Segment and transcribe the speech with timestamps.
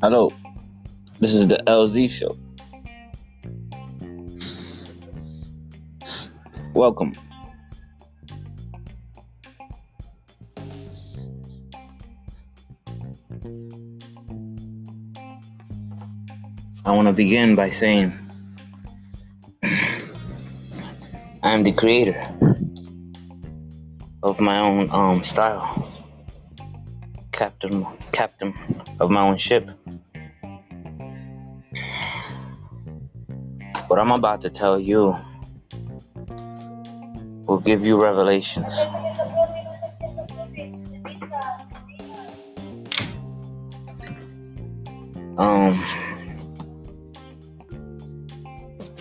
[0.00, 0.30] Hello,
[1.18, 2.38] this is the LZ show.
[6.72, 7.14] Welcome.
[16.84, 18.12] I want to begin by saying
[21.42, 22.22] I'm the creator
[24.22, 25.88] of my own um, style,
[27.32, 28.54] captain, captain
[29.00, 29.70] of my own ship.
[33.88, 35.16] What I'm about to tell you
[37.46, 38.78] will give you revelations.
[45.36, 45.76] Um,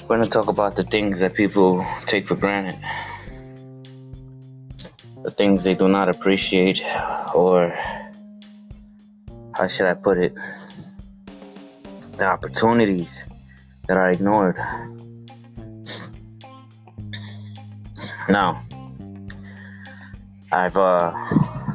[0.09, 2.77] we're to talk about the things that people take for granted,
[5.23, 6.83] the things they do not appreciate,
[7.35, 7.75] or
[9.53, 10.33] how should I put it,
[12.17, 13.27] the opportunities
[13.87, 14.57] that are ignored.
[18.29, 18.65] Now,
[20.51, 21.11] I've uh,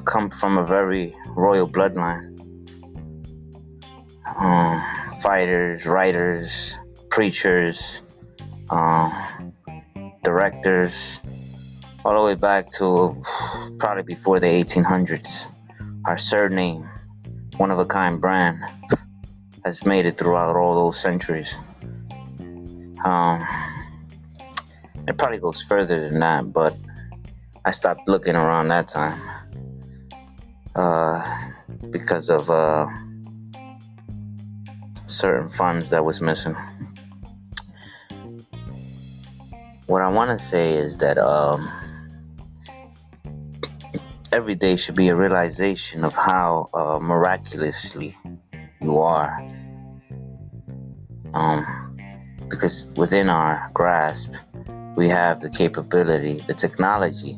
[0.04, 2.32] come from a very royal bloodline.
[4.38, 4.82] Um,
[5.20, 6.78] fighters, writers,
[7.10, 8.02] preachers,
[8.70, 9.12] um,
[10.22, 11.20] directors,
[12.06, 13.20] all the way back to
[13.80, 15.48] probably before the 1800s.
[16.04, 16.88] Our surname,
[17.56, 18.62] one of a kind brand,
[19.64, 21.56] has made it throughout all those centuries.
[23.04, 23.44] Um,
[25.08, 26.76] it probably goes further than that, but
[27.64, 29.20] I stopped looking around that time
[30.76, 31.20] uh,
[31.90, 32.86] because of uh,
[35.06, 36.54] certain funds that was missing.
[39.86, 41.68] What I want to say is that um,
[44.32, 48.14] every day should be a realization of how uh, miraculously
[48.80, 49.46] you are.
[51.34, 51.96] Um,
[52.48, 54.32] because within our grasp,
[54.96, 57.36] we have the capability, the technology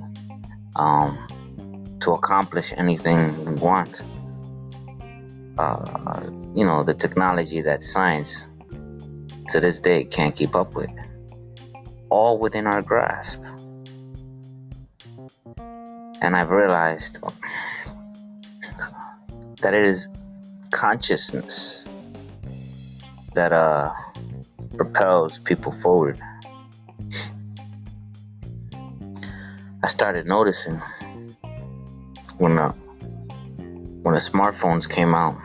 [0.76, 4.04] um, to accomplish anything we want.
[5.58, 8.50] Uh, you know, the technology that science
[9.48, 10.90] to this day can't keep up with.
[12.10, 13.42] All within our grasp.
[16.20, 17.18] And I've realized
[19.62, 20.08] that it is
[20.70, 21.88] consciousness
[23.34, 23.90] that uh,
[24.76, 26.20] propels people forward.
[29.82, 30.80] I started noticing
[32.38, 32.68] when the
[34.02, 35.36] when the smartphones came out,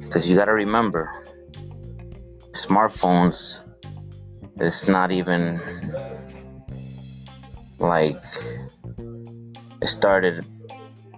[0.00, 1.10] because you got to remember,
[2.50, 3.62] smartphones.
[4.58, 5.60] It's not even
[7.78, 8.22] like
[9.80, 10.44] it started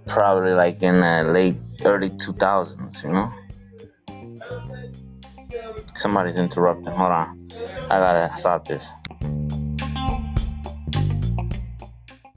[0.07, 3.33] probably like in the late early 2000s, you know.
[5.95, 6.93] Somebody's interrupting.
[6.93, 7.51] Hold on.
[7.91, 8.89] I gotta stop this.